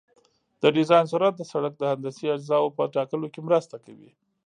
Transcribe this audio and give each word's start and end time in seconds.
د 0.61 0.63
ډیزاین 0.75 1.05
سرعت 1.11 1.33
د 1.37 1.41
سرک 1.51 1.73
د 1.77 1.83
هندسي 1.93 2.25
اجزاوو 2.35 2.75
په 2.77 2.83
ټاکلو 2.95 3.27
کې 3.33 3.39
مرسته 3.47 3.75
کوي 3.85 4.11